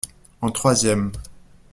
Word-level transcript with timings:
En 0.41 0.49
troisième. 0.49 1.11